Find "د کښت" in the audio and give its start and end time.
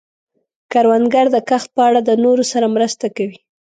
1.35-1.69